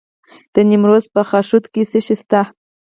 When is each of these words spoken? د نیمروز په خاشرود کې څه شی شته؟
د 0.53 0.55
نیمروز 0.69 1.05
په 1.13 1.21
خاشرود 1.29 1.65
کې 1.73 1.81
څه 1.91 1.99
شی 2.05 2.15
شته؟ 2.21 2.41